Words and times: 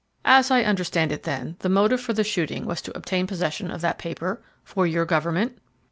"As 0.25 0.49
I 0.49 0.63
understand 0.63 1.11
it, 1.11 1.21
then, 1.25 1.57
the 1.59 1.69
motive 1.69 2.01
for 2.01 2.11
the 2.13 2.23
shooting 2.23 2.65
was 2.65 2.81
to 2.81 2.97
obtain 2.97 3.27
possession 3.27 3.69
of 3.69 3.81
that 3.81 3.99
paper? 3.99 4.41
For 4.63 4.87
your 4.87 5.05
government?" 5.05 5.59